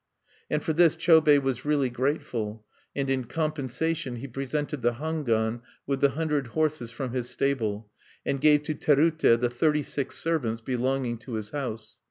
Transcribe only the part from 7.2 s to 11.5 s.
stable, and gave to Terute the thirty six servants belonging to